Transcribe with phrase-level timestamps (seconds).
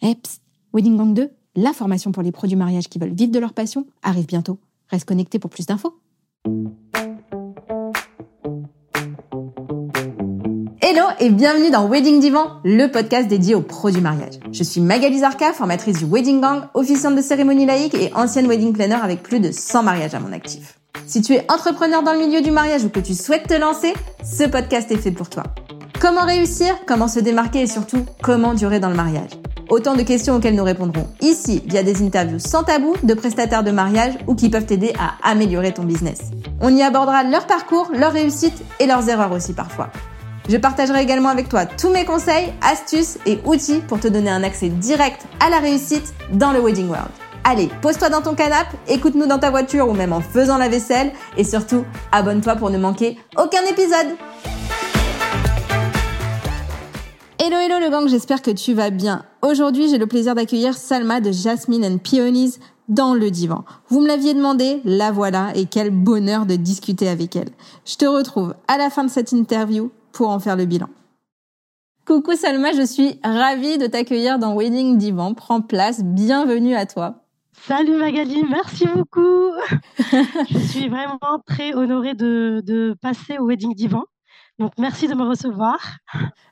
[0.00, 0.14] Eh,
[0.72, 3.52] Wedding Gang 2, la formation pour les pros du mariage qui veulent vivre de leur
[3.52, 4.58] passion, arrive bientôt.
[4.90, 5.98] Reste connecté pour plus d'infos.
[10.80, 14.34] Hello et bienvenue dans Wedding Divan, le podcast dédié aux pros du mariage.
[14.52, 18.72] Je suis Magali Zarka, formatrice du Wedding Gang, officiante de cérémonie laïque et ancienne wedding
[18.72, 20.78] planner avec plus de 100 mariages à mon actif.
[21.06, 23.92] Si tu es entrepreneur dans le milieu du mariage ou que tu souhaites te lancer,
[24.24, 25.42] ce podcast est fait pour toi.
[26.00, 29.30] Comment réussir, comment se démarquer et surtout comment durer dans le mariage?
[29.68, 33.72] Autant de questions auxquelles nous répondrons ici via des interviews sans tabou de prestataires de
[33.72, 36.20] mariage ou qui peuvent t'aider à améliorer ton business.
[36.60, 39.90] On y abordera leur parcours, leurs réussites et leurs erreurs aussi parfois.
[40.48, 44.44] Je partagerai également avec toi tous mes conseils, astuces et outils pour te donner un
[44.44, 47.10] accès direct à la réussite dans le Wedding World.
[47.42, 51.10] Allez, pose-toi dans ton canapé, écoute-nous dans ta voiture ou même en faisant la vaisselle
[51.36, 54.16] et surtout, abonne-toi pour ne manquer aucun épisode.
[57.40, 59.24] Hello hello le gang, j'espère que tu vas bien.
[59.42, 62.56] Aujourd'hui, j'ai le plaisir d'accueillir Salma de Jasmine and Peonies
[62.88, 63.64] dans le divan.
[63.88, 67.50] Vous me l'aviez demandé, la voilà et quel bonheur de discuter avec elle.
[67.84, 70.88] Je te retrouve à la fin de cette interview pour en faire le bilan.
[72.06, 75.34] Coucou Salma, je suis ravie de t'accueillir dans Wedding Divan.
[75.34, 77.22] Prends place, bienvenue à toi.
[77.68, 79.52] Salut Magali, merci beaucoup.
[80.50, 84.02] je suis vraiment très honorée de, de passer au Wedding Divan.
[84.58, 85.78] Donc, merci de me recevoir.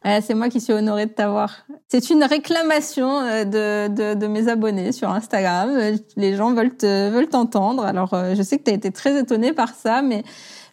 [0.07, 1.53] Euh, c'est moi qui suis honorée de t'avoir.
[1.89, 5.71] C'est une réclamation euh, de, de, de, mes abonnés sur Instagram.
[5.71, 7.85] Euh, les gens veulent te, veulent t'entendre.
[7.85, 10.23] Alors, je sais que tu as été très étonnée par ça, mais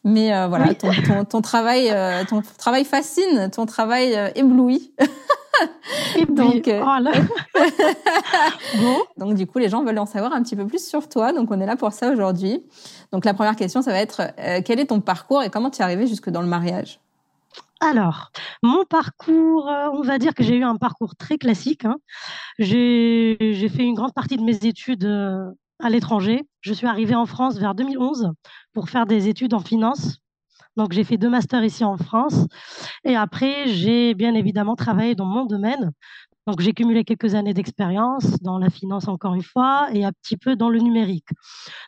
[0.05, 1.89] mais voilà, ton, ton, ton, travail,
[2.27, 4.93] ton travail fascine, ton travail éblouit.
[6.29, 6.97] donc, oh
[8.77, 8.97] bon.
[9.17, 11.31] donc du coup, les gens veulent en savoir un petit peu plus sur toi.
[11.31, 12.65] Donc, on est là pour ça aujourd'hui.
[13.13, 14.23] Donc, la première question, ça va être
[14.65, 16.99] quel est ton parcours et comment tu es arrivée jusque dans le mariage?
[17.83, 21.83] Alors, mon parcours, euh, on va dire que j'ai eu un parcours très classique.
[21.83, 21.97] Hein.
[22.57, 23.37] J'ai
[23.69, 26.43] fait une grande partie de mes études euh, à l'étranger.
[26.61, 28.31] Je suis arrivée en France vers 2011
[28.73, 30.19] pour faire des études en finance.
[30.77, 32.47] Donc, j'ai fait deux masters ici en France.
[33.03, 35.91] Et après, j'ai bien évidemment travaillé dans mon domaine.
[36.47, 40.37] Donc, j'ai cumulé quelques années d'expérience dans la finance, encore une fois, et un petit
[40.37, 41.27] peu dans le numérique.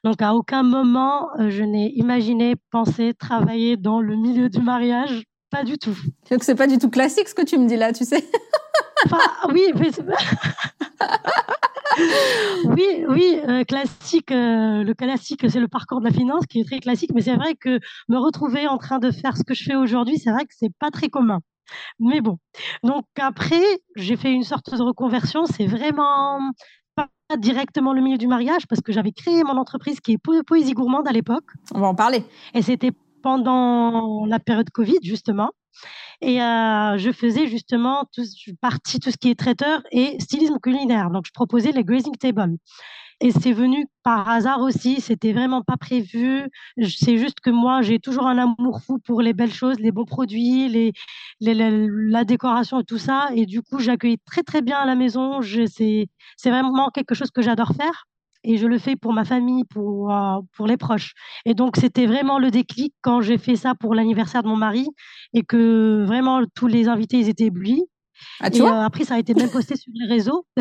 [0.04, 5.24] Donc, à aucun moment, euh, je n'ai imaginé, pensé travailler dans le milieu du mariage
[5.56, 5.98] pas du tout.
[6.30, 8.24] Donc c'est pas du tout classique ce que tu me dis là, tu sais.
[9.06, 9.20] enfin,
[9.54, 9.90] oui, mais
[12.66, 14.32] oui, oui, euh, classique.
[14.32, 17.36] Euh, le classique, c'est le parcours de la finance qui est très classique, mais c'est
[17.36, 17.80] vrai que
[18.10, 20.74] me retrouver en train de faire ce que je fais aujourd'hui, c'est vrai que c'est
[20.80, 21.40] pas très commun.
[22.00, 22.38] Mais bon,
[22.84, 23.64] donc après,
[23.96, 25.46] j'ai fait une sorte de reconversion.
[25.46, 26.52] C'est vraiment
[26.96, 30.74] pas directement le milieu du mariage parce que j'avais créé mon entreprise qui est Poésie
[30.74, 31.46] Gourmande à l'époque.
[31.74, 32.24] On va en parler.
[32.54, 32.92] Et c'était
[33.26, 35.50] pendant la période Covid, justement.
[36.22, 38.22] Et euh, je faisais justement tout,
[38.62, 41.10] partie tout ce qui est traiteur et stylisme culinaire.
[41.10, 42.56] Donc, je proposais les grazing tables.
[43.22, 46.48] Et c'est venu par hasard aussi, c'était vraiment pas prévu.
[46.84, 50.06] C'est juste que moi, j'ai toujours un amour fou pour les belles choses, les bons
[50.06, 50.94] produits, les,
[51.40, 53.30] la décoration et tout ça.
[53.34, 55.42] Et du coup, j'accueille très très bien à la maison.
[55.42, 56.08] C'est
[56.46, 58.06] vraiment quelque chose que j'adore faire
[58.46, 61.14] et je le fais pour ma famille, pour, euh, pour les proches.
[61.46, 64.88] Et donc, c'était vraiment le déclic quand j'ai fait ça pour l'anniversaire de mon mari
[65.34, 67.84] et que vraiment tous les invités, ils étaient éblouis.
[68.40, 70.46] Ah, tu vois euh, après, ça a été même posté sur les réseaux.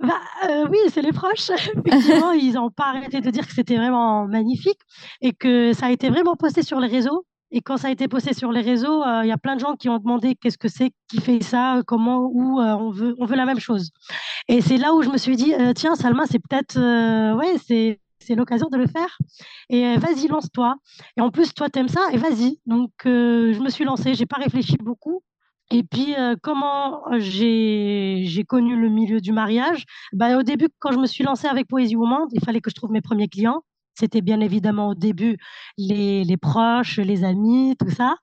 [0.00, 1.50] bah, euh, oui, c'est les proches.
[1.86, 4.80] Effectivement, ils n'ont pas arrêté de dire que c'était vraiment magnifique
[5.20, 7.26] et que ça a été vraiment posté sur les réseaux.
[7.56, 9.60] Et quand ça a été posté sur les réseaux, euh, il y a plein de
[9.60, 13.14] gens qui ont demandé qu'est-ce que c'est, qui fait ça, comment, où euh, on veut,
[13.20, 13.92] on veut la même chose.
[14.48, 16.76] Et c'est là où je me suis dit, euh, tiens, Salma, c'est peut-être,
[17.36, 19.18] ouais, c'est, c'est l'occasion de le faire.
[19.70, 20.74] Et vas-y, lance-toi.
[21.16, 22.58] Et en plus, toi, t'aimes ça, et vas-y.
[22.66, 24.14] Donc, je me suis lancée.
[24.14, 25.22] J'ai pas réfléchi beaucoup.
[25.70, 29.84] Et puis, comment j'ai, j'ai connu le milieu du mariage?
[30.12, 32.74] Bah, Au début, quand je me suis lancée avec Poésie Woman, il fallait que je
[32.74, 33.62] trouve mes premiers clients.
[33.94, 35.36] C'était bien évidemment au début
[35.78, 38.16] les, les, proches, les amis, tout ça.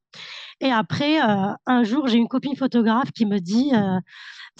[0.60, 4.00] Et après, euh, un jour, j'ai une copine photographe qui me dit euh,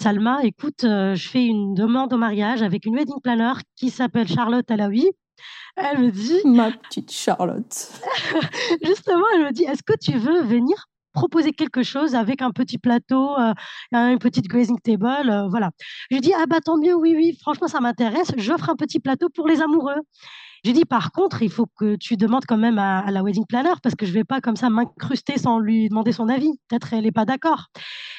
[0.00, 4.26] Salma, écoute, euh, je fais une demande au mariage avec une wedding planner qui s'appelle
[4.26, 5.10] Charlotte Alaoui.
[5.76, 7.92] Elle me dit Ma petite Charlotte.
[8.84, 12.78] Justement, elle me dit Est-ce que tu veux venir proposer quelque chose avec un petit
[12.78, 13.36] plateau,
[13.92, 15.70] une petite grazing table, voilà.
[16.10, 18.32] Je dis ah bah tant mieux, oui oui, franchement ça m'intéresse.
[18.38, 20.00] J'offre un petit plateau pour les amoureux.
[20.64, 23.74] J'ai dit, par contre, il faut que tu demandes quand même à, la wedding planner
[23.82, 26.52] parce que je vais pas comme ça m'incruster sans lui demander son avis.
[26.68, 27.66] Peut-être elle n'est pas d'accord.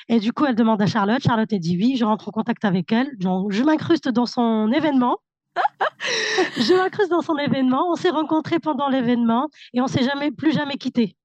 [0.10, 1.22] Et du coup, elle demande à Charlotte.
[1.24, 1.96] Charlotte, elle dit oui.
[1.96, 3.10] Je rentre en contact avec elle.
[3.20, 5.18] je m'incruste dans son événement.
[6.58, 7.90] je m'incruste dans son événement.
[7.90, 11.16] On s'est rencontrés pendant l'événement et on s'est jamais, plus jamais quittés.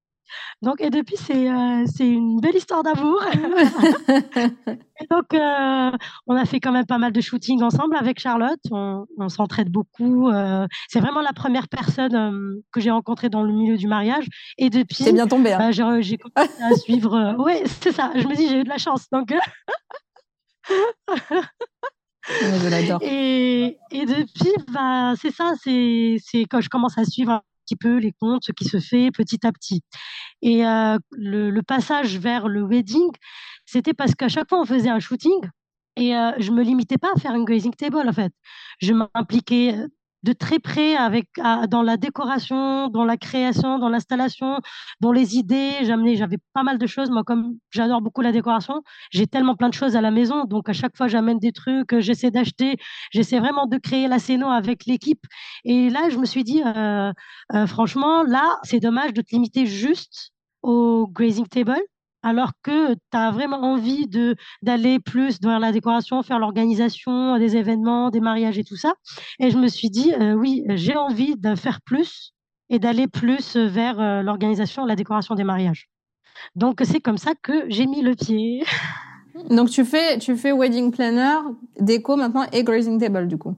[0.62, 3.22] Donc, et depuis, c'est euh, une belle histoire d'amour.
[4.08, 5.90] et donc, euh,
[6.26, 8.60] on a fait quand même pas mal de shooting ensemble avec Charlotte.
[8.70, 10.28] On, on s'entraide beaucoup.
[10.28, 14.26] Euh, c'est vraiment la première personne euh, que j'ai rencontrée dans le milieu du mariage.
[14.56, 15.52] Et depuis, c'est bien tombé.
[15.52, 15.58] Hein.
[15.58, 17.36] bah, j'ai commencé à suivre.
[17.44, 18.10] oui, c'est ça.
[18.14, 19.06] Je me dis, j'ai eu de la chance.
[19.12, 19.32] Donc.
[22.28, 23.00] je l'adore.
[23.02, 26.18] Et, et depuis, bah, c'est ça, c'est
[26.50, 29.52] quand je commence à suivre petit peu les comptes, ce qui se fait petit à
[29.52, 29.82] petit.
[30.42, 33.10] Et euh, le, passage vers le wedding,
[33.66, 35.40] c'était parce qu'à chaque fois, on faisait un shooting
[35.96, 38.32] et euh, je me limitais pas à faire une grazing table, en fait.
[38.80, 39.74] Je m'impliquais
[40.22, 41.28] de très près avec
[41.68, 44.58] dans la décoration, dans la création, dans l'installation,
[45.00, 45.72] dans les idées.
[45.82, 47.10] J'amenais, j'avais pas mal de choses.
[47.10, 50.44] Moi, comme j'adore beaucoup la décoration, j'ai tellement plein de choses à la maison.
[50.44, 52.76] Donc à chaque fois, j'amène des trucs, j'essaie d'acheter,
[53.12, 55.24] j'essaie vraiment de créer la scéno avec l'équipe.
[55.64, 57.12] Et là, je me suis dit, euh,
[57.54, 60.32] euh, franchement, là, c'est dommage de te limiter juste
[60.62, 61.78] au grazing table
[62.22, 67.56] alors que tu as vraiment envie de d'aller plus dans la décoration, faire l'organisation des
[67.56, 68.94] événements, des mariages et tout ça.
[69.38, 72.34] Et je me suis dit, euh, oui, j'ai envie de faire plus
[72.70, 75.88] et d'aller plus vers euh, l'organisation, la décoration des mariages.
[76.54, 78.64] Donc c'est comme ça que j'ai mis le pied.
[79.50, 81.38] Donc tu fais tu fais wedding planner,
[81.78, 83.54] déco maintenant et grazing table du coup.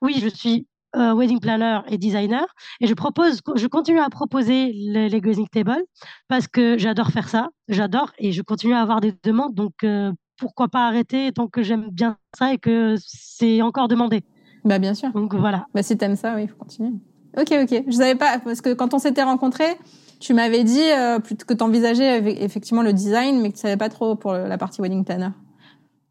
[0.00, 0.66] Oui, je suis
[0.96, 2.46] euh, wedding planner et designer.
[2.80, 5.20] Et je propose, je continue à proposer les, les
[5.52, 5.84] tables
[6.28, 9.54] parce que j'adore faire ça, j'adore et je continue à avoir des demandes.
[9.54, 14.22] Donc euh, pourquoi pas arrêter tant que j'aime bien ça et que c'est encore demandé.
[14.64, 15.10] Bah bien sûr.
[15.12, 15.66] Donc voilà.
[15.74, 16.92] Bah si t'aimes ça, oui, il faut continuer.
[17.36, 17.84] Ok, ok.
[17.86, 19.76] Je savais pas parce que quand on s'était rencontrés,
[20.20, 23.88] tu m'avais dit euh, que tu envisageais effectivement le design, mais que tu savais pas
[23.88, 25.30] trop pour la partie wedding planner.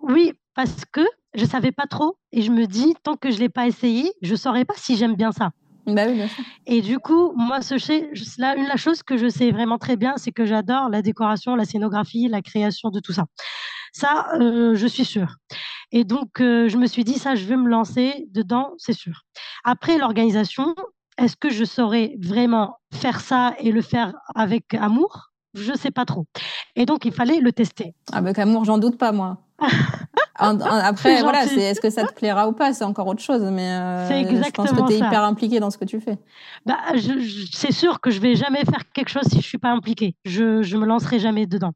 [0.01, 1.01] Oui, parce que
[1.33, 4.35] je savais pas trop et je me dis tant que je l'ai pas essayé, je
[4.35, 5.51] saurais pas si j'aime bien ça.
[5.87, 6.43] Bah oui, bien sûr.
[6.65, 7.75] Et du coup, moi, ce
[8.41, 11.55] là, une la chose que je sais vraiment très bien, c'est que j'adore la décoration,
[11.55, 13.25] la scénographie, la création de tout ça.
[13.93, 15.37] Ça, euh, je suis sûre.
[15.93, 19.21] Et donc, euh, je me suis dit ça, je vais me lancer dedans, c'est sûr.
[19.63, 20.75] Après l'organisation,
[21.17, 25.31] est-ce que je saurais vraiment faire ça et le faire avec amour?
[25.53, 26.25] Je sais pas trop.
[26.75, 27.95] Et donc, il fallait le tester.
[28.11, 29.37] Avec amour, j'en doute pas moi.
[30.37, 33.41] Après, voilà, c'est est-ce que ça te plaira ou pas, c'est encore autre chose.
[33.43, 36.17] Mais euh, je pense que tu es hyper impliqué dans ce que tu fais.
[36.65, 36.77] Bah,
[37.53, 40.15] c'est sûr que je vais jamais faire quelque chose si je suis pas impliquée.
[40.25, 41.71] Je je me lancerai jamais dedans.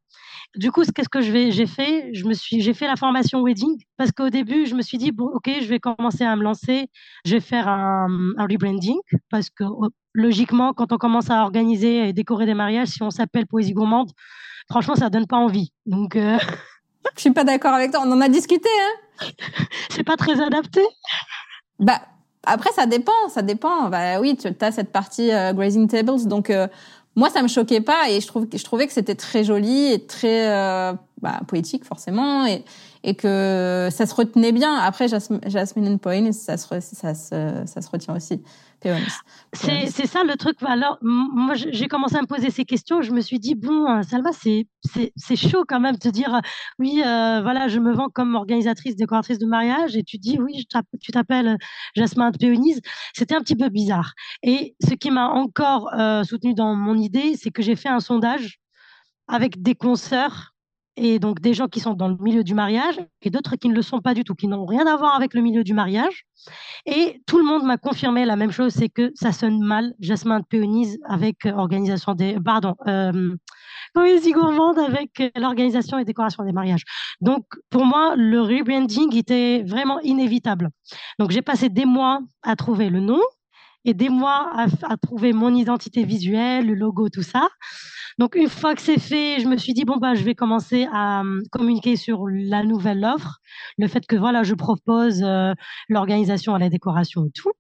[0.55, 2.13] Du coup, qu'est-ce que je vais j'ai fait?
[2.13, 5.11] Je me suis j'ai fait la formation wedding parce qu'au début, je me suis dit
[5.11, 6.89] bon, ok, je vais commencer à me lancer.
[7.25, 8.99] Je vais faire un, un rebranding
[9.29, 13.09] parce que oh, logiquement, quand on commence à organiser et décorer des mariages, si on
[13.09, 14.11] s'appelle Poésie Gourmande,
[14.69, 15.71] franchement, ça donne pas envie.
[15.85, 16.37] Donc euh...
[17.15, 18.01] Je suis pas d'accord avec toi.
[18.05, 19.27] On en a discuté, hein.
[19.89, 20.81] C'est pas très adapté.
[21.79, 22.01] Bah,
[22.43, 23.89] après, ça dépend, ça dépend.
[23.89, 26.67] Bah oui, tu as cette partie euh, grazing tables, donc euh,
[27.15, 30.05] moi ça me choquait pas et je trouve, je trouvais que c'était très joli et
[30.05, 32.63] très euh, bah, poétique forcément et,
[33.03, 34.75] et que ça se retenait bien.
[34.75, 38.41] Après, Jasmine and Point, ça se, ça se, ça se retient aussi.
[39.53, 40.57] C'est ça le truc.
[40.65, 43.01] Alors, moi, j'ai commencé à me poser ces questions.
[43.01, 46.39] Je me suis dit, bon, euh, Salva, c'est chaud quand même de te dire, euh,
[46.79, 50.65] oui, euh, voilà, je me vends comme organisatrice, décoratrice de mariage, et tu dis, oui,
[50.99, 51.57] tu t'appelles
[51.95, 52.81] Jasmine Péonise.
[53.13, 54.13] C'était un petit peu bizarre.
[54.41, 55.91] Et ce qui m'a encore
[56.25, 58.59] soutenu dans mon idée, c'est que j'ai fait un sondage
[59.27, 60.50] avec des consoeurs
[61.03, 63.73] et donc des gens qui sont dans le milieu du mariage et d'autres qui ne
[63.73, 66.25] le sont pas du tout, qui n'ont rien à voir avec le milieu du mariage.
[66.85, 70.41] Et tout le monde m'a confirmé la même chose, c'est que ça sonne mal, Jasmin
[70.41, 73.35] de Péonise avec euh, organisation des, pardon, euh,
[73.95, 76.83] poésie gourmande avec euh, l'organisation et décoration des mariages.
[77.19, 80.69] Donc pour moi, le rebranding était vraiment inévitable.
[81.17, 83.21] Donc j'ai passé des mois à trouver le nom
[83.85, 87.49] et des mois à trouver mon identité visuelle, le logo, tout ça.
[88.21, 90.87] Donc une fois que c'est fait, je me suis dit bon bah je vais commencer
[90.93, 93.39] à hum, communiquer sur la nouvelle offre,
[93.79, 95.55] le fait que voilà je propose euh,
[95.89, 97.51] l'organisation à la décoration et tout.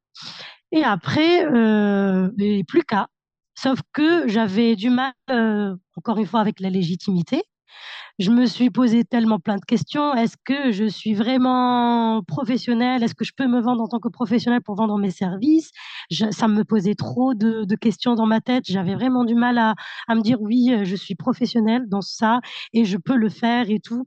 [0.71, 2.29] Et après, euh,
[2.67, 3.07] plus qu'à.
[3.55, 7.41] Sauf que j'avais du mal, euh, encore une fois, avec la légitimité
[8.21, 10.13] je me suis posé tellement plein de questions.
[10.13, 13.01] Est-ce que je suis vraiment professionnelle?
[13.01, 15.71] Est-ce que je peux me vendre en tant que professionnelle pour vendre mes services?
[16.29, 18.65] Ça me posait trop de, questions dans ma tête.
[18.67, 19.73] J'avais vraiment du mal à,
[20.09, 22.41] me dire oui, je suis professionnelle dans ça
[22.73, 24.05] et je peux le faire et tout.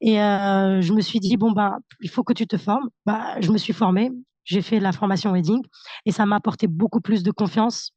[0.00, 2.88] Et euh, je me suis dit bon ben, il faut que tu te formes.
[3.06, 4.12] Bah, je me suis formée.
[4.44, 5.62] J'ai fait la formation wedding
[6.06, 7.92] et ça m'a apporté beaucoup plus de confiance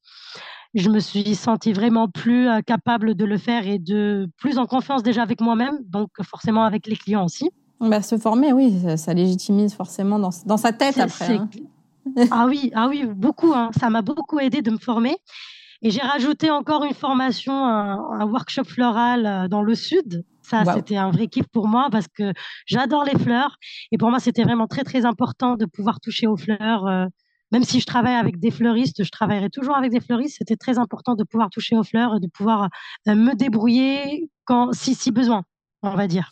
[0.74, 4.66] je me suis sentie vraiment plus euh, capable de le faire et de plus en
[4.66, 7.52] confiance déjà avec moi-même, donc forcément avec les clients aussi.
[7.80, 11.38] Bah, se former, oui, ça, légitimise forcément dans, dans sa tête après.
[11.38, 11.50] Hein.
[12.32, 13.54] ah oui, ah oui, beaucoup.
[13.54, 13.72] Hein.
[13.80, 15.18] Ça m'a beaucoup aidé de me former.
[15.84, 20.24] Et j'ai rajouté encore une formation, un, workshop floral euh, dans le sud.
[20.44, 22.34] Ça, c'était un vrai kiff pour moi parce que
[22.66, 23.56] j'adore les fleurs.
[23.92, 26.86] Et pour moi, c'était vraiment très, très important de pouvoir toucher aux fleurs.
[26.86, 27.06] Euh,
[27.52, 30.38] même si je travaille avec des fleuristes, je travaillerai toujours avec des fleuristes.
[30.40, 32.70] C'était très important de pouvoir toucher aux fleurs et de pouvoir
[33.08, 35.44] euh, me débrouiller quand, si, si besoin
[35.84, 36.30] on va dire.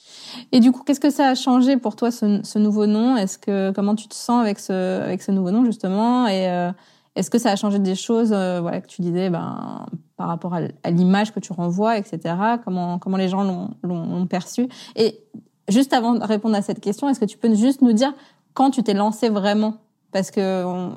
[0.52, 3.18] Et du coup, qu'est-ce que ça a changé pour toi ce, nouveau nom?
[3.18, 6.28] Est-ce que comment tu te sens avec ce avec ce nouveau nom justement?
[6.28, 6.72] Et
[7.20, 9.86] est-ce que ça a changé des choses, euh, voilà, que tu disais, ben,
[10.16, 12.36] par rapport à, l'image que tu renvoies, etc.
[12.64, 13.44] Comment comment les gens
[13.84, 14.68] l'ont perçu?
[14.96, 15.20] Et
[15.68, 18.14] juste avant de répondre à cette question, est-ce que tu peux juste nous dire
[18.54, 19.76] quand tu t'es lancé vraiment?
[20.12, 20.42] Parce que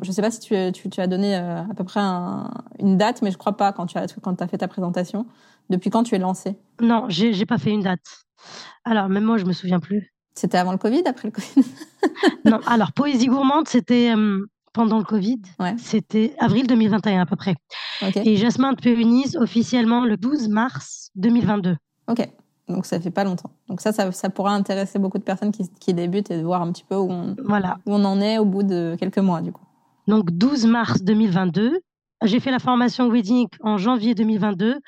[0.02, 3.20] je ne sais pas si tu, tu, as donné euh, à peu près une date,
[3.22, 5.26] mais je crois pas quand tu as quand as fait ta présentation.
[5.70, 8.00] Depuis quand tu es lancé Non, j'ai j'ai pas fait une date.
[8.84, 10.12] Alors même moi, je me souviens plus.
[10.34, 11.66] C'était avant le Covid, après le Covid?
[12.44, 15.40] Non, alors Poésie gourmande, c'était euh, pendant le Covid.
[15.78, 17.54] C'était avril 2021 à peu près.
[18.24, 21.76] Et Jasmin de Péunis officiellement le 12 mars 2022.
[22.08, 22.28] Ok,
[22.68, 23.50] donc ça fait pas longtemps.
[23.68, 26.62] Donc ça, ça, ça pourra intéresser beaucoup de personnes qui, qui, débutent et de voir
[26.62, 27.78] un petit peu où on, voilà.
[27.86, 29.64] où on en est au bout de quelques mois du coup.
[30.06, 31.80] Donc 12 mars 2022.
[32.24, 34.80] J'ai fait la formation Wedding en janvier 2022.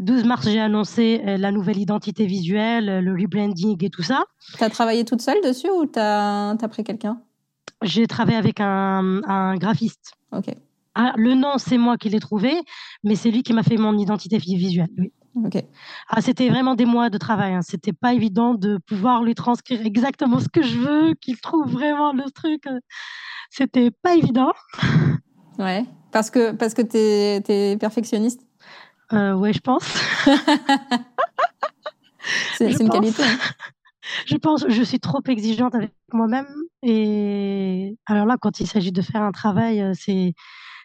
[0.00, 4.24] 12 mars, j'ai annoncé euh, la nouvelle identité visuelle, le rebranding et tout ça.
[4.58, 7.20] Tu as travaillé toute seule dessus ou tu as, as pris quelqu'un?
[7.82, 10.14] J'ai travaillé avec un, graphiste.
[10.32, 10.54] Ok.
[10.94, 12.54] Ah, le nom, c'est moi qui l'ai trouvé,
[13.02, 14.88] mais c'est lui qui m'a fait mon identité visuelle.
[15.36, 15.64] Ok.
[16.08, 17.54] Ah, c'était vraiment des mois de travail.
[17.54, 17.62] Hein.
[17.62, 22.12] C'était pas évident de pouvoir lui transcrire exactement ce que je veux, qu'il trouve vraiment
[22.12, 22.64] le truc.
[23.50, 24.52] C'était pas évident.
[25.58, 25.84] Ouais.
[26.12, 28.46] Parce que parce que t'es es perfectionniste?
[29.12, 29.84] Euh, ouais, je pense.
[32.56, 33.22] c'est une qualité.
[33.22, 33.38] Hein.
[34.26, 36.46] je pense, je suis trop exigeante avec moi-même.
[36.82, 40.34] Et alors là, quand il s'agit de faire un travail, euh, c'est,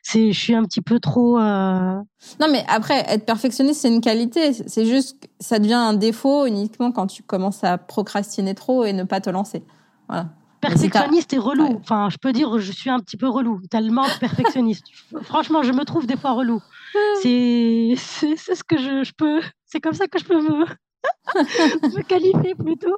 [0.02, 1.38] c'est, je suis un petit peu trop.
[1.38, 2.02] Euh...
[2.40, 4.54] Non, mais après, être perfectionniste, c'est une qualité.
[4.54, 9.04] C'est juste, ça devient un défaut uniquement quand tu commences à procrastiner trop et ne
[9.04, 9.64] pas te lancer.
[10.08, 10.28] Voilà.
[10.62, 11.78] Perfectionniste et relou.
[11.80, 14.86] Enfin, je peux dire, je suis un petit peu relou, tellement perfectionniste.
[15.24, 16.62] Franchement, je me trouve des fois relou.
[17.22, 19.42] C'est, c'est, c'est ce que je, je peux.
[19.68, 20.66] C'est comme ça que je peux me,
[21.96, 22.98] me qualifier plutôt.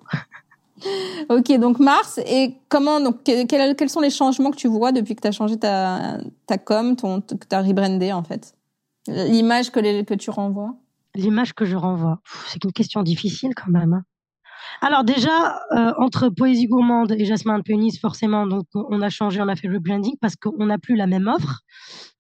[1.30, 5.22] Ok, donc Mars, et comment, donc, quels, sont les changements que tu vois depuis que
[5.22, 8.56] tu as changé ta, ta com, ton, que tu as rebrandé en fait?
[9.08, 10.76] L'image que, que tu renvoies?
[11.16, 13.94] L'image que je renvoie, c'est une question difficile quand même.
[13.94, 14.04] Hein.
[14.82, 19.48] Alors déjà, euh, entre Poésie Gourmande et Jasmine Pénis, forcément, donc on a changé, on
[19.48, 21.62] a fait le rebranding parce qu'on n'a plus la même offre.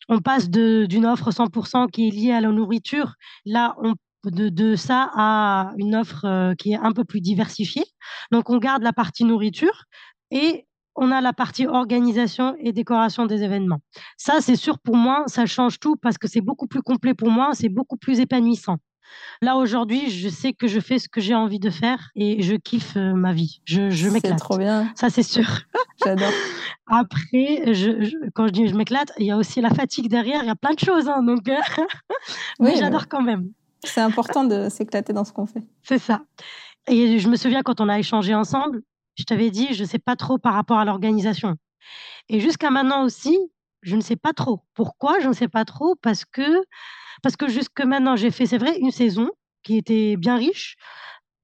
[0.09, 3.13] On passe d'une offre 100% qui est liée à la nourriture.
[3.45, 3.93] Là, on
[4.25, 7.85] de, ça à une offre euh, qui est un peu plus diversifiée.
[8.31, 9.85] Donc, on garde la partie nourriture
[10.29, 13.79] et on a la partie organisation et décoration des événements.
[14.17, 17.31] Ça, c'est sûr pour moi, ça change tout parce que c'est beaucoup plus complet pour
[17.31, 18.77] moi, c'est beaucoup plus épanouissant.
[19.41, 22.55] Là, aujourd'hui, je sais que je fais ce que j'ai envie de faire et je
[22.55, 23.61] kiffe euh, ma vie.
[23.65, 24.33] Je, je m'éclate.
[24.33, 24.91] C'est trop bien.
[24.95, 25.47] Ça, c'est sûr.
[26.03, 26.31] J'adore.
[26.87, 30.47] Après, je, quand je dis je m'éclate, il y a aussi la fatigue derrière, il
[30.47, 31.09] y a plein de choses.
[31.09, 31.39] Hein, donc,
[32.59, 33.49] oui, j'adore quand même.
[33.83, 35.63] C'est important de s'éclater dans ce qu'on fait.
[35.83, 36.21] C'est ça.
[36.87, 38.81] Et je me souviens quand on a échangé ensemble,
[39.15, 41.55] je t'avais dit, je ne sais pas trop par rapport à l'organisation.
[42.29, 43.37] Et jusqu'à maintenant aussi,
[43.81, 44.63] je ne sais pas trop.
[44.73, 45.95] Pourquoi Je ne sais pas trop?
[45.95, 46.63] Parce que,
[47.23, 49.29] parce que jusque maintenant, j'ai fait, c'est vrai, une saison
[49.63, 50.77] qui était bien riche.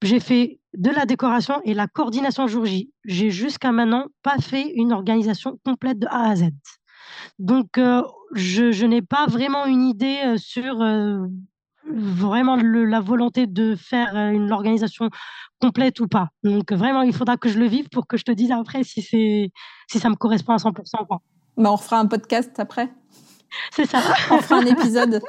[0.03, 2.91] J'ai fait de la décoration et la coordination jour J.
[3.05, 6.49] J'ai jusqu'à maintenant pas fait une organisation complète de A à Z.
[7.39, 8.03] Donc, euh,
[8.33, 11.25] je, n'ai pas vraiment une idée euh, sur euh,
[11.93, 15.09] vraiment la volonté de faire euh, une organisation
[15.59, 16.29] complète ou pas.
[16.43, 19.01] Donc vraiment, il faudra que je le vive pour que je te dise après si
[19.01, 19.51] c'est
[19.87, 21.21] si ça me correspond à 100% ou pas.
[21.57, 22.89] Bah, on refera un podcast après.
[23.71, 23.99] C'est ça.
[24.31, 25.21] on fera un épisode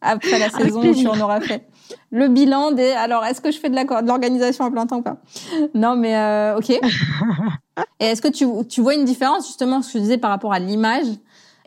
[0.00, 1.68] après la saison où on aura fait
[2.10, 2.90] le bilan des.
[2.90, 5.18] Alors, est-ce que je fais de l'organisation à plein temps ou pas?
[5.74, 6.70] Non, mais euh, ok.
[8.00, 10.52] Et est-ce que tu, tu vois une différence justement, ce que je disais par rapport
[10.52, 11.06] à l'image?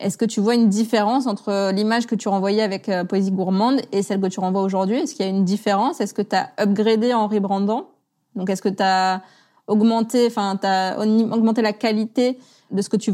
[0.02, 3.82] Est-ce que tu vois une différence entre l'image que tu renvoyais avec euh, Poésie Gourmande
[3.92, 4.98] et celle que tu renvoies aujourd'hui?
[4.98, 6.02] Est-ce qu'il y a une différence?
[6.02, 7.92] Est-ce que tu as upgradé en rebrandant
[8.36, 9.22] Donc, est-ce que tu as
[9.68, 10.60] augmenté, enfin,
[10.98, 12.40] augmenté la qualité
[12.72, 13.14] de ce que tu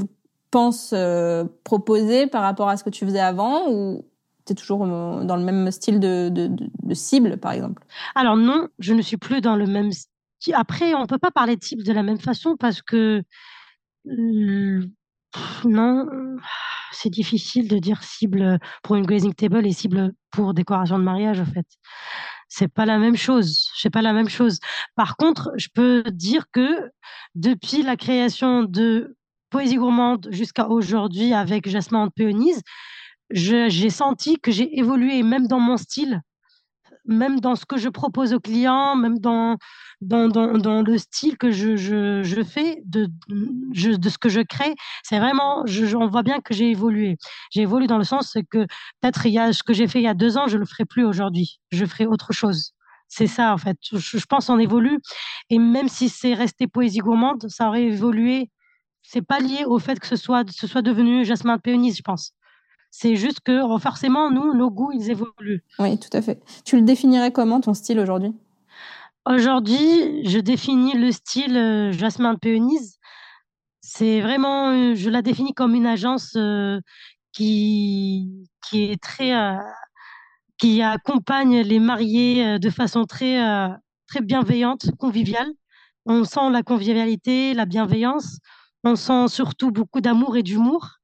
[0.49, 4.05] penses euh, proposer par rapport à ce que tu faisais avant ou
[4.45, 6.49] tu es toujours euh, dans le même style de,
[6.93, 7.83] cible, par exemple?
[8.15, 10.55] Alors non, je ne suis plus dans le même style.
[10.55, 13.23] Après, on peut pas parler de cible de la même façon parce que
[15.65, 16.07] non,
[16.97, 21.39] c'est difficile de dire cible pour une glazing table et cible pour décoration de mariage,
[21.39, 21.65] en fait.
[22.49, 23.69] C'est pas la même chose.
[23.75, 24.59] C'est pas la même chose.
[24.95, 26.89] Par contre, je peux dire que
[27.35, 29.15] depuis la création de
[29.49, 32.61] Poésie gourmande jusqu'à aujourd'hui avec Jasmin de Péonise,
[33.29, 36.21] j'ai senti que j'ai évolué, même dans mon style,
[37.07, 39.57] même dans ce que je propose aux clients, même dans,
[40.01, 44.75] dans, dans, le style que je, je, je fais, de, de ce que je crée.
[45.03, 47.17] C'est vraiment, je, on voit bien que j'ai évolué.
[47.51, 48.65] J'ai évolué dans le sens que
[49.01, 51.59] peut-être ce que j'ai fait il y a deux ans, je le ferai plus aujourd'hui.
[51.71, 52.73] Je ferai autre chose.
[53.07, 53.77] C'est ça, en fait.
[53.91, 54.99] Je, je pense qu'on évolue.
[55.49, 58.51] Et même si c'est resté poésie gourmande, ça aurait évolué.
[59.01, 62.33] C'est pas lié au fait que ce soit, ce soit devenu Jasmin Péonis, je pense.
[62.89, 65.63] C'est juste que oh, forcément, nous, nos goûts, ils évoluent.
[65.79, 66.41] Oui, tout à fait.
[66.65, 68.33] Tu le définirais comment ton style aujourd'hui?
[69.25, 72.97] Aujourd'hui, je définis le style euh, Jasmin Péonise.
[73.81, 76.79] C'est vraiment, euh, je la définis comme une agence euh,
[77.33, 79.33] qui, qui est très,
[80.57, 83.37] qui accompagne les mariés de façon très,
[84.07, 85.51] très bienveillante, conviviale.
[86.05, 88.39] On sent la convivialité, la bienveillance.
[88.83, 90.96] On sent surtout beaucoup d'amour et d'humour.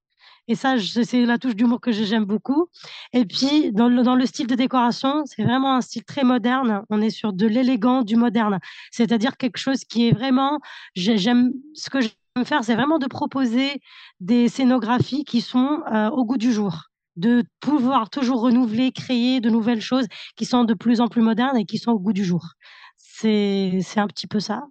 [0.47, 2.67] Et ça, c'est la touche d'humour que j'aime beaucoup.
[3.13, 6.83] Et puis, dans le, style de décoration, c'est vraiment un style très moderne.
[6.89, 8.59] On est sur de l'élégant, du moderne.
[8.91, 10.59] C'est-à-dire quelque chose qui est vraiment,
[10.95, 13.81] j'aime, ce que j'aime faire, c'est vraiment de proposer
[14.19, 19.49] des scénographies qui sont euh, au goût du jour de pouvoir toujours renouveler, créer de
[19.49, 22.23] nouvelles choses qui sont de plus en plus modernes et qui sont au goût du
[22.23, 22.53] jour.
[22.97, 24.63] C'est un petit peu ça.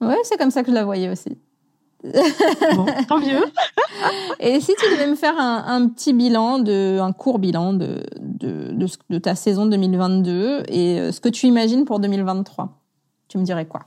[0.00, 1.38] Ouais, c'est comme ça que je la voyais aussi.
[2.74, 3.44] Bon, tant mieux.
[4.40, 8.74] Et si tu devais me faire un, petit bilan, de, un court bilan de, de,
[9.08, 12.82] de, ta saison 2022 et euh, ce que tu imagines pour 2023,
[13.28, 13.86] tu me dirais quoi?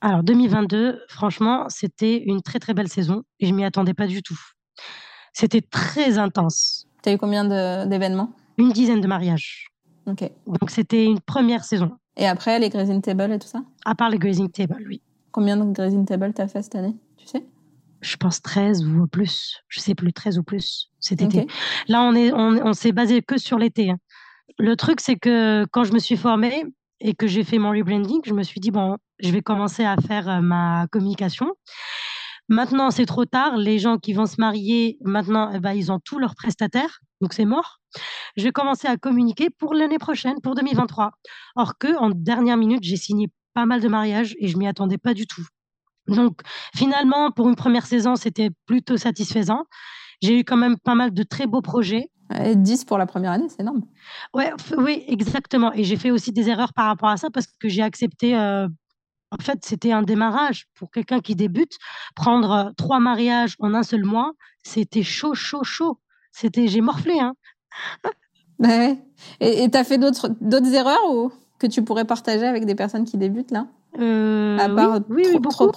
[0.00, 4.22] Alors 2022, franchement, c'était une très très belle saison et je m'y attendais pas du
[4.22, 4.38] tout.
[5.32, 6.86] C'était très intense.
[7.02, 7.44] Tu as eu combien
[7.86, 8.30] d'événements?
[8.56, 9.68] Une dizaine de mariages.
[10.06, 10.30] Ok.
[10.46, 11.90] Donc c'était une première saison.
[12.16, 13.62] Et après, les grazing tables et tout ça?
[13.84, 15.00] À part les grazing tables, oui.
[15.32, 16.94] Combien de grazing tables t'as fait cette année?
[17.24, 17.46] Tu sais?
[18.00, 19.62] Je pense 13 ou plus.
[19.68, 21.46] Je sais plus, 13 ou plus cet été.
[21.88, 23.90] Là, on est, on, s'est basé que sur l'été.
[23.90, 23.98] Hein.
[24.58, 26.64] Le truc, c'est que quand je me suis formée
[27.00, 29.96] et que j'ai fait mon rebranding, je me suis dit, bon, je vais commencer à
[29.96, 31.54] faire euh, ma communication.
[32.48, 33.56] Maintenant, c'est trop tard.
[33.56, 37.00] Les gens qui vont se marier, maintenant, eh ben, ils ont tous leurs prestataires.
[37.22, 37.80] Donc, c'est mort.
[38.36, 41.12] Je vais commencer à communiquer pour l'année prochaine, pour 2023.
[41.56, 44.98] Or que, en dernière minute, j'ai signé pas mal de mariages et je m'y attendais
[44.98, 45.46] pas du tout.
[46.08, 46.40] Donc
[46.74, 49.64] finalement, pour une première saison, c'était plutôt satisfaisant.
[50.22, 52.10] J'ai eu quand même pas mal de très beaux projets.
[52.30, 53.82] 10 pour la première année, c'est énorme.
[54.32, 55.72] Ouais, oui, exactement.
[55.74, 58.36] Et j'ai fait aussi des erreurs par rapport à ça parce que j'ai accepté.
[58.36, 58.66] Euh,
[59.30, 61.76] en fait, c'était un démarrage pour quelqu'un qui débute.
[62.14, 65.98] Prendre euh, trois mariages en un seul mois, c'était chaud, chaud, chaud.
[66.32, 67.34] C'était, j'ai morflé, hein.
[68.58, 68.98] ouais.
[69.40, 73.04] Et tu as fait d'autres, d'autres erreurs ou que tu pourrais partager avec des personnes
[73.04, 73.66] qui débutent là?
[73.98, 75.70] Euh, À part oui, trop,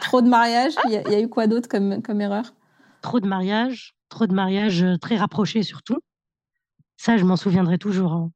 [0.00, 2.54] trop, de mariages, il y, a eu quoi d'autre comme, comme erreur?
[3.02, 5.98] Trop de mariages, trop de mariages euh, très rapprochés surtout.
[6.96, 8.12] Ça, je m'en souviendrai toujours.
[8.12, 8.32] Hein.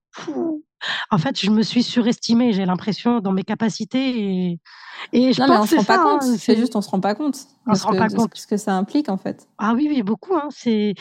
[1.10, 4.18] En fait, je me suis surestimée, j'ai l'impression, dans mes capacités.
[4.18, 4.60] Et,
[5.12, 6.22] et je non, mais on se rend pas compte.
[6.22, 7.36] Hein, c'est juste, on se rend pas compte.
[7.66, 8.34] On se rend pas compte.
[8.34, 9.48] Ce que ça implique, en fait.
[9.58, 10.34] Ah oui, oui, beaucoup.
[10.34, 10.48] Hein.
[10.50, 10.94] C'est,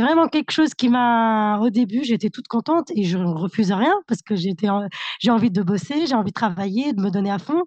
[0.00, 1.58] vraiment quelque chose qui m'a.
[1.60, 5.62] Au début, j'étais toute contente et je ne refuse rien parce que j'ai envie de
[5.62, 7.62] bosser, j'ai envie de travailler, de me donner à fond.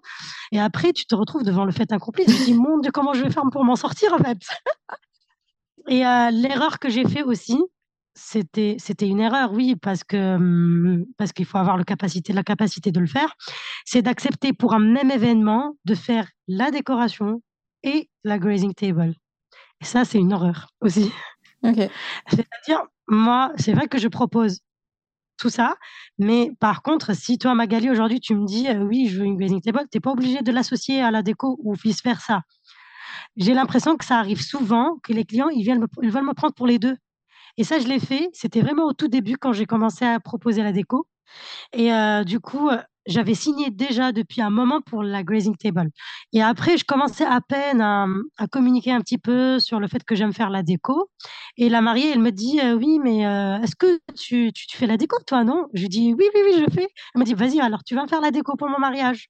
[0.52, 2.24] Et après, tu te retrouves devant le fait accompli.
[2.24, 4.38] Tu te dis, mon Dieu, comment je vais faire pour m'en sortir, en fait?
[5.88, 7.58] Et euh, l'erreur que j'ai fait aussi,
[8.14, 12.42] c'était c'était une erreur, oui, parce que mmh, parce qu'il faut avoir le capacité, la
[12.42, 13.34] capacité de le faire.
[13.84, 17.42] C'est d'accepter pour un même événement de faire la décoration
[17.82, 19.14] et la grazing table.
[19.80, 21.12] Et ça, c'est une horreur aussi.
[21.62, 24.60] C'est-à-dire, moi, c'est vrai que je propose
[25.38, 25.76] tout ça,
[26.18, 29.60] mais par contre, si toi, Magali, aujourd'hui, tu me dis, oui, je veux une grazing
[29.60, 32.42] table, tu n'es pas obligé de l'associer à la déco ou vice-versa.
[33.36, 36.54] J'ai l'impression que ça arrive souvent, que les clients, ils, viennent ils veulent me prendre
[36.54, 36.96] pour les deux.
[37.58, 38.28] Et ça, je l'ai fait.
[38.32, 41.06] C'était vraiment au tout début quand j'ai commencé à proposer la déco.
[41.72, 45.90] Et euh, du coup, euh, j'avais signé déjà depuis un moment pour la grazing table.
[46.32, 48.06] Et après, je commençais à peine à,
[48.50, 51.10] communiquer un petit peu sur le fait que j'aime faire la déco.
[51.56, 53.20] Et la mariée, elle me dit euh, Oui, mais
[53.62, 55.66] est-ce que tu, tu, fais la déco, toi, non?
[55.74, 56.88] Je dis Oui, oui, oui, je fais.
[57.14, 59.28] Elle me dit Vas-y, alors tu vas faire la déco pour mon mariage.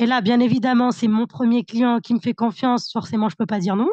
[0.00, 2.92] Et là, bien évidemment, c'est mon premier client qui me fait confiance.
[2.92, 3.88] Forcément, je peux pas dire non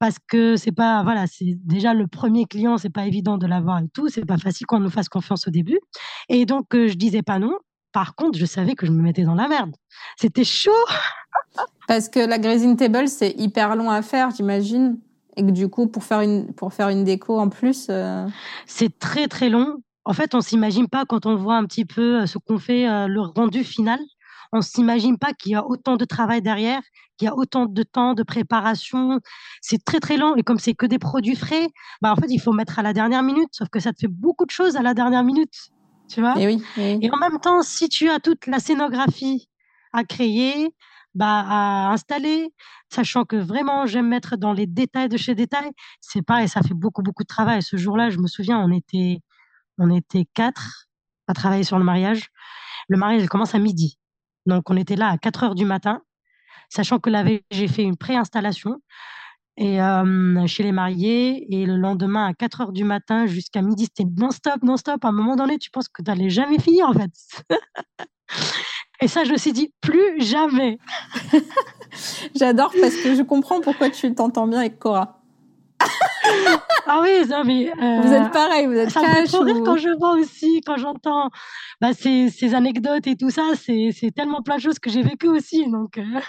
[0.00, 3.78] parce que c'est pas voilà, c'est déjà le premier client, c'est pas évident de l'avoir
[3.80, 5.78] et tout, c'est pas facile qu'on nous fasse confiance au début.
[6.30, 7.56] Et donc euh, je disais pas non.
[7.92, 9.74] Par contre, je savais que je me mettais dans la merde.
[10.16, 10.70] C'était chaud.
[11.88, 14.98] Parce que la grazing table, c'est hyper long à faire, j'imagine.
[15.36, 17.88] Et que du coup, pour faire une, pour faire une déco en plus.
[17.90, 18.26] Euh,
[18.64, 19.78] c'est très, très long.
[20.04, 22.86] En fait, on s'imagine pas quand on voit un petit peu euh, ce qu'on fait,
[23.08, 23.98] le rendu final
[24.52, 26.82] on s'imagine pas qu'il y a autant de travail derrière,
[27.16, 29.20] qu'il y a autant de temps de préparation.
[29.60, 31.68] C'est très très long et comme c'est que des produits frais,
[32.00, 33.48] bah en fait il faut mettre à la dernière minute.
[33.52, 35.54] Sauf que ça te fait beaucoup de choses à la dernière minute,
[36.08, 36.38] tu vois?
[36.38, 39.48] Et, oui, et en même temps, si tu as toute la scénographie
[39.92, 40.74] à créer,
[41.14, 42.52] bah, à installer,
[42.88, 46.74] sachant que vraiment j'aime mettre dans les détails de chez détails, c'est pareil, ça fait
[46.74, 47.62] beaucoup beaucoup de travail.
[47.62, 49.20] Ce jour-là, je me souviens, on était
[49.78, 50.88] on était quatre
[51.28, 52.28] à travailler sur le mariage.
[52.88, 53.99] Le mariage commence à midi.
[54.46, 56.02] Donc, on était là à 4 heures du matin,
[56.68, 57.10] sachant que
[57.50, 58.80] j'ai fait une préinstallation
[59.56, 59.78] et
[60.46, 61.46] chez les mariés.
[61.54, 65.04] Et le lendemain, à 4 heures du matin jusqu'à midi, c'était non-stop, non-stop.
[65.04, 67.10] À un moment donné, tu penses que tu n'allais jamais finir, en fait.
[69.00, 70.78] et ça, je me suis dit, plus jamais.
[72.34, 75.19] J'adore parce que je comprends pourquoi tu t'entends bien avec Cora
[76.86, 79.76] ah oui, non, mais euh, vous êtes pareil, vous êtes ça me fait rire quand
[79.76, 81.30] je vois aussi, quand j'entends
[81.80, 83.42] bah, ces, ces, anecdotes et tout ça.
[83.56, 85.68] C'est tellement plein de choses que j'ai vécues aussi.
[85.70, 86.20] Donc, euh.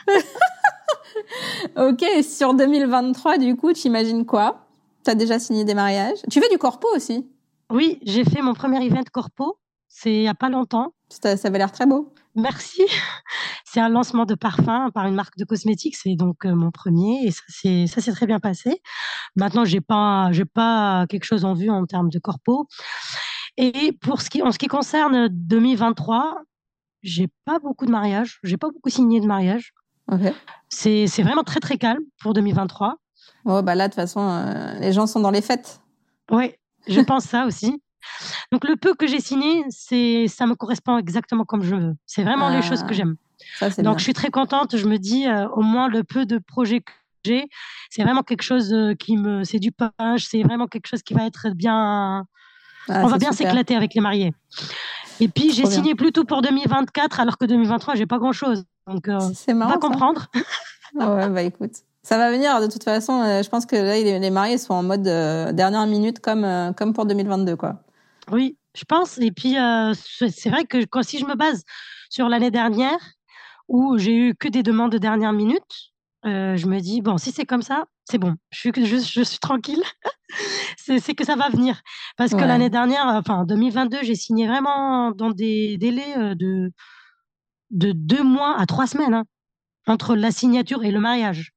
[1.92, 4.68] ok, sur 2023, du coup, tu imagines quoi?
[5.04, 6.20] Tu as déjà signé des mariages?
[6.30, 7.28] Tu fais du corpo aussi?
[7.72, 9.58] Oui, j'ai fait mon premier event corpo.
[9.88, 10.94] C'est il n'y a pas longtemps.
[11.10, 12.14] Ça, ça avait l'air très beau.
[12.36, 12.84] Merci.
[13.66, 15.96] C'est un lancement de parfum par une marque de cosmétiques.
[15.96, 17.32] C'est donc euh, mon premier et
[17.88, 18.82] ça s'est très bien passé.
[19.36, 22.68] Maintenant, j'ai pas j'ai pas quelque chose en vue en termes de corpo.
[23.58, 26.42] Et pour ce qui en ce qui concerne 2023,
[27.04, 28.40] j'ai pas beaucoup de mariages.
[28.44, 29.74] J'ai pas beaucoup signé de mariages.
[30.12, 30.34] Okay.
[30.70, 32.98] C'est vraiment très très calme pour 2023.
[33.46, 35.82] Oh bah là de toute façon euh, les gens sont dans les fêtes.
[36.30, 36.54] Oui,
[36.88, 37.82] je pense ça aussi.
[38.52, 41.96] Donc le peu que j'ai signé, c'est ça me correspond exactement comme je veux.
[42.06, 43.16] C'est vraiment les choses que ah, j'aime.
[43.80, 44.78] Donc je suis très contente.
[44.78, 46.92] Je me dis euh, au moins le peu de projets que
[47.24, 47.50] j'ai,
[47.90, 50.26] c'est vraiment quelque chose euh, qui me, c'est du punch.
[50.26, 52.26] C'est vraiment quelque chose qui va être bien.
[52.90, 54.34] Ah, on va bien s'éclater avec les mariés.
[55.20, 58.64] Et puis j'ai signé plutôt pour 2024, alors que 2023 j'ai pas grand chose.
[58.88, 60.28] Donc euh, on va comprendre.
[60.96, 61.74] ouais bah écoute.
[62.04, 63.22] Ça va venir de toute façon.
[63.44, 67.56] je pense que là, les, mariés sont en mode dernière minute comme comme pour 2022
[67.56, 67.84] quoi.
[68.30, 69.18] Oui, je pense.
[69.18, 71.64] Et puis, euh, c'est vrai que quand, si je me base
[72.10, 73.00] sur l'année dernière,
[73.68, 75.92] où j'ai eu que des demandes de dernière minute,
[76.26, 79.24] euh, je me dis, bon, si c'est comme ça, c'est bon, je suis, je, je
[79.24, 79.82] suis tranquille.
[80.78, 81.82] c'est que ça va venir.
[82.18, 86.72] Parce que l'année dernière, enfin, 2022, j'ai signé vraiment dans des délais euh, de,
[87.72, 89.24] de deux mois à trois semaines hein,
[89.88, 91.52] entre la signature et le mariage.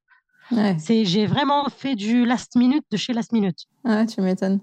[0.50, 0.76] Ouais.
[0.78, 3.66] J'ai vraiment fait du last minute de chez last minute.
[3.84, 4.60] Ouais, tu m'étonnes.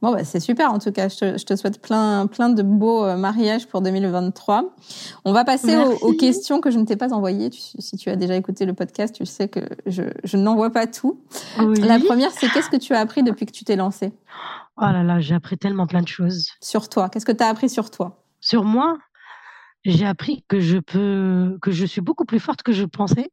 [0.00, 1.08] Bon, bah, c'est super en tout cas.
[1.08, 4.74] Je te, je te, souhaite plein, plein de beaux euh, mariages pour 2023.
[5.24, 7.50] On va passer aux, questions que je ne t'ai pas envoyées.
[7.52, 11.20] si tu as déjà écouté le podcast, tu sais que je, je n'envoie pas tout.
[11.58, 14.12] La première, c'est qu'est-ce que tu as appris depuis que tu t'es lancée?
[14.76, 16.52] Oh là là, j'ai appris tellement plein de choses.
[16.60, 18.22] Sur toi, qu'est-ce que tu as appris sur toi?
[18.40, 18.98] Sur moi,
[19.84, 23.30] j'ai appris que je peux, que je suis beaucoup plus forte que je pensais,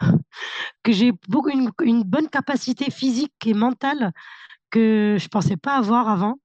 [0.82, 4.12] que j'ai beaucoup une, une bonne capacité physique et mentale
[4.72, 6.38] que je pensais pas avoir avant.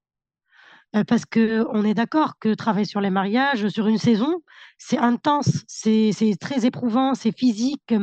[0.96, 4.42] Euh, parce que on est d'accord que travailler sur les mariages sur une saison,
[4.78, 7.94] c'est intense, c'est très éprouvant, c'est physique,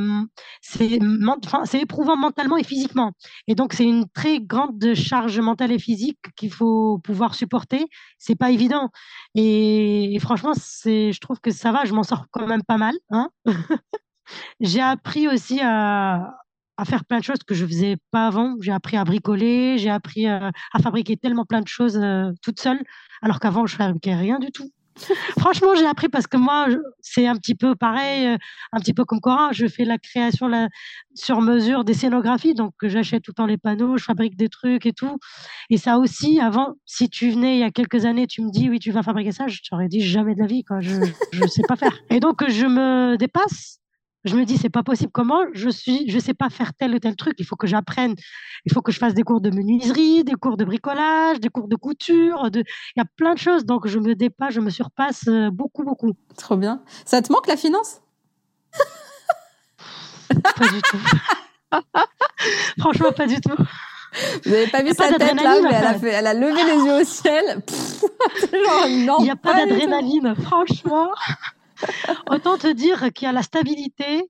[0.61, 3.13] c'est éprouvant mentalement et physiquement.
[3.47, 7.87] Et donc c'est une très grande charge mentale et physique qu'il faut pouvoir supporter.
[8.19, 8.91] C'est pas évident.
[9.35, 12.95] Et, franchement, c'est, je trouve que ça va, je m'en sors quand même pas mal.
[13.11, 13.31] Hein
[14.61, 16.35] J'ai appris aussi à,
[16.77, 18.57] à faire plein de choses que je faisais pas avant.
[18.61, 22.61] J'ai appris à bricoler, j'ai appris euh, à fabriquer tellement plein de choses euh, toute
[22.61, 22.83] seule,
[23.23, 24.71] alors qu'avant je fabriquais rien du tout.
[25.39, 26.69] Franchement, j'ai appris parce que moi,
[27.01, 28.37] c'est un petit peu pareil, euh,
[28.73, 29.51] un petit peu comme Cora.
[29.53, 30.69] Je fais la création la,
[31.15, 34.87] sur mesure des scénographies, donc j'achète tout le temps les panneaux, je fabrique des trucs
[34.87, 35.19] et tout.
[35.71, 38.71] Et ça aussi, avant, si tu venais il y a quelques années, tu me dis
[38.71, 40.81] oui, tu vas fabriquer ça, je t'aurais dit jamais de la vie, quoi.
[40.81, 41.99] Je ne sais pas faire.
[42.11, 43.81] Et donc, je me dépasse
[44.25, 45.11] je me dis c'est pas possible.
[45.13, 47.35] Comment je suis je sais pas faire tel ou tel truc.
[47.39, 48.15] Il faut que j'apprenne.
[48.65, 51.69] Il faut que je fasse des cours de menuiserie des cours de bricolage des cours
[51.69, 53.65] de couture de il y a plein de choses.
[53.65, 56.13] Donc je me dépasse je me surpasse euh, beaucoup beaucoup.
[56.37, 56.83] Trop bien.
[57.05, 58.01] Ça te manque la finance?
[60.29, 60.99] Pas du tout.
[62.79, 63.57] Franchement pas du tout.
[64.45, 66.85] Vous n'avez pas vu sa tête là, mais elle a, fait, elle a levé les
[66.85, 67.63] yeux au ciel?
[68.87, 71.09] il n'y a pas d'adrénaline, franchement.
[72.31, 74.29] Autant te dire qu'il y a la stabilité,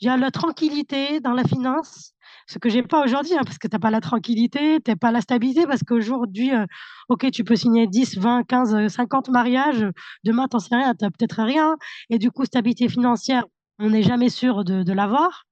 [0.00, 2.14] il y a la tranquillité dans la finance,
[2.46, 4.96] ce que j'ai pas aujourd'hui, hein, parce que tu n'as pas la tranquillité, tu n'as
[4.96, 6.66] pas la stabilité, parce qu'aujourd'hui, euh,
[7.08, 9.86] ok, tu peux signer 10, 20, 15, 50 mariages,
[10.24, 11.76] demain, t'en sais rien, tu peut-être rien,
[12.10, 13.44] et du coup, stabilité financière,
[13.78, 15.44] on n'est jamais sûr de, l'avoir.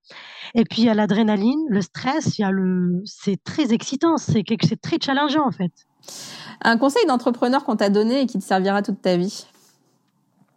[0.54, 4.98] Et puis, il y a l'adrénaline, le stress, le, c'est très excitant, c'est c'est très
[5.00, 5.72] challengeant, en fait.
[6.60, 9.46] Un conseil d'entrepreneur qu'on t'a donné et qui te servira toute ta vie?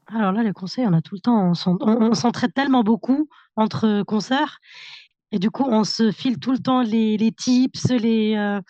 [0.08, 1.54] Alors là, les conseils, on a tout le temps.
[1.66, 4.60] On s'entraide tellement beaucoup entre concerts.
[5.32, 8.62] Et du coup, on se file tout le temps les, les tips, les, euh,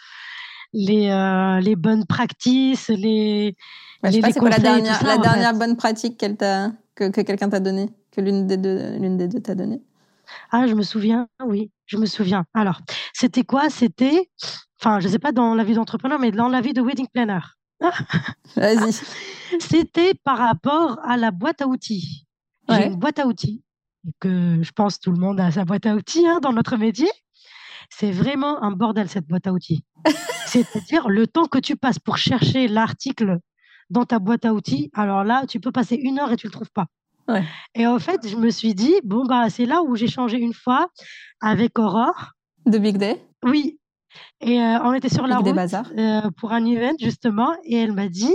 [0.73, 3.55] les, euh, les bonnes pratiques, les.
[4.03, 7.59] je sais pas, c'est quoi la dernière, la dernière bonne pratique que, que quelqu'un t'a
[7.59, 9.81] donnée, que l'une des deux, l'une des deux t'a donnée?
[10.51, 12.45] Ah, je me souviens, oui, je me souviens.
[12.53, 12.81] Alors,
[13.13, 13.69] c'était quoi?
[13.69, 14.29] C'était,
[14.79, 17.39] enfin, je sais pas dans la vie d'entrepreneur, mais dans la vie de wedding planner.
[18.55, 18.93] Vas-y.
[19.59, 22.25] C'était par rapport à la boîte à outils.
[22.69, 23.63] J'ai une boîte à outils
[24.19, 27.09] que je pense tout le monde a sa boîte à outils hein, dans notre métier.
[27.89, 29.83] C'est vraiment un bordel cette boîte à outils.
[30.45, 33.39] C'est-à-dire le temps que tu passes pour chercher l'article
[33.89, 34.89] dans ta boîte à outils.
[34.93, 36.87] Alors là, tu peux passer une heure et tu le trouves pas.
[37.73, 40.53] Et en fait, je me suis dit bon bah c'est là où j'ai changé une
[40.53, 40.89] fois
[41.41, 42.33] avec Aurore.
[42.65, 43.23] De Big Day?
[43.43, 43.79] Oui,
[44.41, 45.57] et euh, on était sur la route
[45.97, 48.33] euh, pour un event, justement, et elle m'a dit,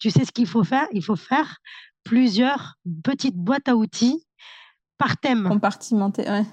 [0.00, 0.86] tu sais ce qu'il faut faire?
[0.92, 1.58] Il faut faire
[2.04, 4.26] plusieurs petites boîtes à outils
[4.98, 5.48] par thème.
[5.48, 6.44] Compartimenté, ouais.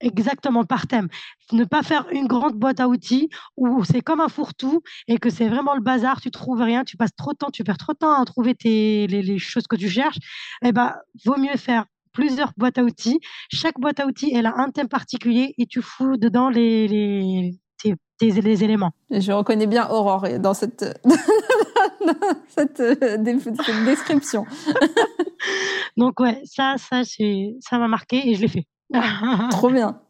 [0.00, 1.08] Exactement, par thème.
[1.52, 5.30] Ne pas faire une grande boîte à outils où c'est comme un fourre-tout et que
[5.30, 7.92] c'est vraiment le bazar, tu trouves rien, tu passes trop de temps, tu perds trop
[7.92, 10.18] de temps à trouver tes, les, choses que tu cherches.
[10.62, 10.94] Eh ben,
[11.24, 13.20] vaut mieux faire plusieurs boîtes à outils.
[13.50, 17.58] Chaque boîte à outils, elle a un thème particulier et tu fous dedans les, les,
[18.20, 18.92] les éléments.
[19.10, 20.84] Je reconnais bien Aurore dans cette,
[22.48, 22.82] cette,
[23.84, 24.46] description.
[25.96, 28.66] Donc ouais, ça, ça, ça m'a marqué et je l'ai fait.
[29.50, 30.00] Trop bien.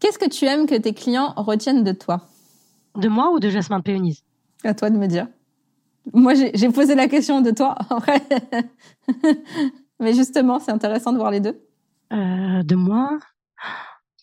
[0.00, 2.22] Qu'est-ce que tu aimes que tes clients retiennent de toi?
[2.96, 4.22] De moi ou de Jasmin Péonise
[4.64, 5.28] À toi de me dire.
[6.12, 7.74] Moi, j'ai posé la question de toi,
[9.98, 11.60] Mais justement, c'est intéressant de voir les deux.
[12.12, 13.18] Euh, de moi?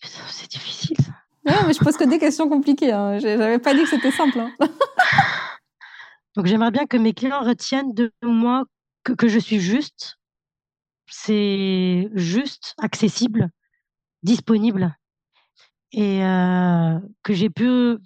[0.02, 1.12] C'est difficile, ça.
[1.46, 2.92] Non, mais je pose que des questions compliquées.
[2.92, 3.18] Hein.
[3.18, 4.40] J'avais pas dit que c'était simple.
[4.40, 4.52] Hein.
[6.36, 8.64] Donc j'aimerais bien que mes clients retiennent de moi
[9.04, 10.16] que, que je suis juste.
[11.06, 13.50] C'est juste, accessible,
[14.22, 14.96] disponible
[15.92, 17.96] et euh, que j'ai pu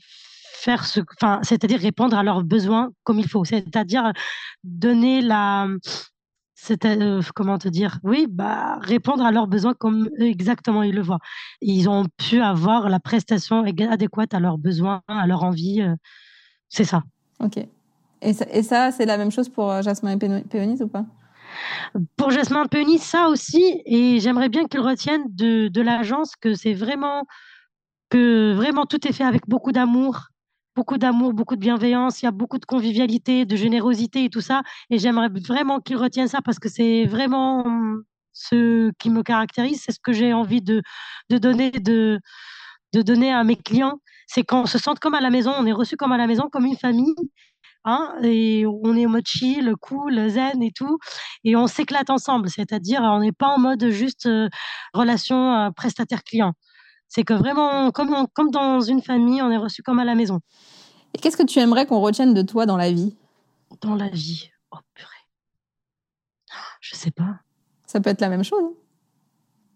[0.53, 4.13] faire ce, enfin, c'est-à-dire répondre à leurs besoins comme il faut, c'est-à-dire
[4.65, 5.69] donner la,
[6.61, 11.03] c'est euh, comment te dire oui bah répondre à leurs besoins comme exactement ils le
[11.03, 11.21] voient.
[11.61, 15.95] Ils ont pu avoir la prestation adéquate à leurs besoins à leur envie euh,
[16.69, 17.03] c'est ça.
[17.41, 17.59] Ok.
[18.21, 18.33] Et
[18.65, 21.07] ça, c'est la même chose pour euh, Jasmin et Péonis ou pas?
[22.17, 26.55] Pour Jasmin et Péonis ça aussi et j'aimerais bien qu'ils retiennent de, de l'agence que
[26.55, 27.25] c'est vraiment
[28.11, 30.29] que vraiment tout est fait avec beaucoup d'amour
[30.79, 34.41] beaucoup d'amour, beaucoup de bienveillance, il y a beaucoup de convivialité, de générosité et tout
[34.41, 34.63] ça.
[34.91, 39.83] Et j'aimerais vraiment qu'ils retiennent ça parce que c'est vraiment hum, ce qui me caractérise,
[39.85, 40.81] c'est ce que j'ai envie de,
[41.31, 42.21] de donner, de,
[42.93, 43.99] de donner à mes clients.
[44.29, 46.49] C'est qu'on se sente comme à la maison, on est reçu comme à la maison,
[46.49, 47.17] comme une famille.
[47.85, 50.99] Hein, et on est en mode chill, cool, zen et tout,
[51.45, 54.49] et on s'éclate ensemble, c'est-à-dire on n'est pas en mode juste euh,
[54.93, 56.53] relation euh, prestataire-client.
[57.09, 60.41] C'est que vraiment, comme, comme dans une famille, on est reçu comme à la maison.
[61.15, 63.17] Et qu'est-ce que tu aimerais qu'on retienne de toi dans la vie?
[63.81, 64.51] Dans la vie?
[64.71, 65.11] Oh purée.
[66.81, 67.41] Je sais pas.
[67.87, 68.63] Ça peut être la même chose.
[68.63, 68.75] Hein.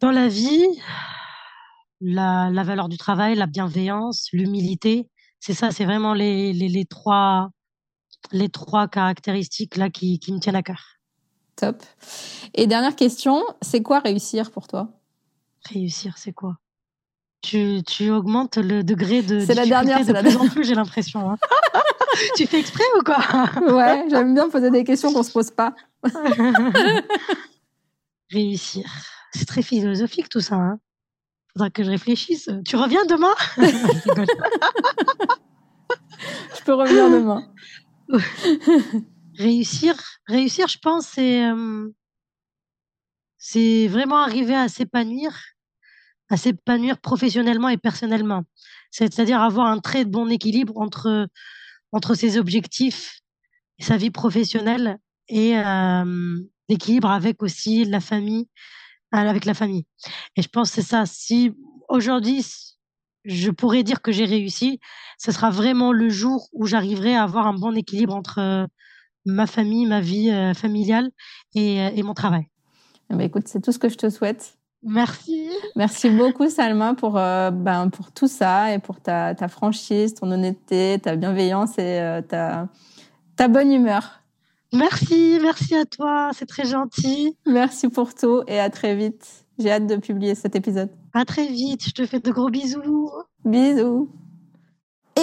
[0.00, 0.66] dans la vie,
[2.00, 5.08] la, la, valeur du travail, la bienveillance, l'humilité,
[5.40, 7.50] c'est ça, c'est vraiment les, les, les, trois,
[8.30, 10.98] les trois caractéristiques là qui, qui me tiennent à cœur.
[11.56, 11.82] Top.
[12.54, 14.88] Et dernière question, c'est quoi réussir pour toi?
[15.70, 16.58] Réussir, c'est quoi?
[17.42, 21.31] Tu, tu augmentes le degré de c'est la dernière de plus en plus j'ai l'impression
[21.31, 21.37] hein.
[22.37, 23.18] tu fais exprès ou quoi?
[23.74, 25.74] Ouais j'aime bien poser des questions qu'on se pose pas.
[28.31, 28.85] Réussir.
[29.35, 30.78] C'est très philosophique tout ça hein.
[31.52, 32.48] faudra que je réfléchisse.
[32.64, 33.35] Tu reviens demain?
[36.57, 37.52] Je peux revenir demain.
[39.37, 39.94] Réussir
[40.28, 41.92] réussir je pense c'est euh,
[43.38, 45.33] c'est vraiment arriver à s'épanouir
[46.32, 48.44] à s'épanouir professionnellement et personnellement.
[48.90, 51.28] C'est-à-dire avoir un très bon équilibre entre,
[51.92, 53.20] entre ses objectifs,
[53.78, 56.38] sa vie professionnelle et euh,
[56.70, 58.48] l'équilibre avec aussi la famille,
[59.14, 59.84] euh, avec la famille.
[60.36, 61.04] Et je pense que c'est ça.
[61.04, 61.52] Si
[61.88, 62.46] aujourd'hui,
[63.24, 64.80] je pourrais dire que j'ai réussi,
[65.18, 68.66] ce sera vraiment le jour où j'arriverai à avoir un bon équilibre entre euh,
[69.26, 71.10] ma famille, ma vie familiale
[71.54, 72.48] et, mon travail.
[73.08, 74.58] Ben, écoute, c'est tout ce que je te souhaite.
[74.82, 75.48] Merci.
[75.76, 80.30] Merci beaucoup Salma pour euh, ben pour tout ça et pour ta, ta franchise, ton
[80.30, 82.68] honnêteté, ta bienveillance et euh, ta
[83.36, 84.22] ta bonne humeur.
[84.72, 87.36] Merci, merci à toi, c'est très gentil.
[87.46, 89.44] Merci pour tout et à très vite.
[89.58, 90.90] J'ai hâte de publier cet épisode.
[91.12, 93.10] À très vite, je te fais de gros bisous.
[93.44, 94.08] Bisous.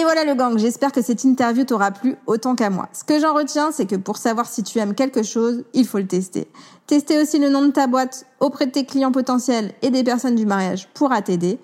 [0.00, 2.88] Et voilà le gang, j'espère que cette interview t'aura plu autant qu'à moi.
[2.94, 5.98] Ce que j'en retiens, c'est que pour savoir si tu aimes quelque chose, il faut
[5.98, 6.48] le tester.
[6.86, 10.36] Tester aussi le nom de ta boîte auprès de tes clients potentiels et des personnes
[10.36, 11.58] du mariage pourra t'aider.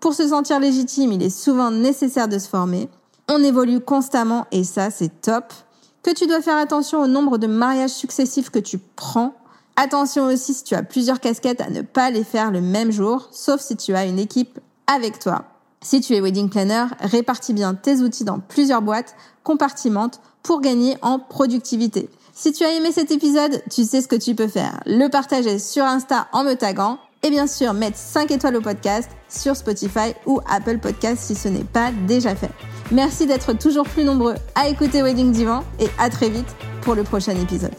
[0.00, 2.90] Pour se sentir légitime, il est souvent nécessaire de se former.
[3.26, 5.54] On évolue constamment et ça, c'est top.
[6.02, 9.32] Que tu dois faire attention au nombre de mariages successifs que tu prends.
[9.76, 13.30] Attention aussi si tu as plusieurs casquettes à ne pas les faire le même jour,
[13.30, 15.46] sauf si tu as une équipe avec toi.
[15.80, 19.14] Si tu es wedding planner, répartis bien tes outils dans plusieurs boîtes,
[19.44, 22.10] compartimente pour gagner en productivité.
[22.34, 24.80] Si tu as aimé cet épisode, tu sais ce que tu peux faire.
[24.86, 29.10] Le partager sur Insta en me taguant et bien sûr mettre 5 étoiles au podcast
[29.28, 32.50] sur Spotify ou Apple Podcast si ce n'est pas déjà fait.
[32.90, 36.48] Merci d'être toujours plus nombreux à écouter Wedding Divan et à très vite
[36.82, 37.74] pour le prochain épisode.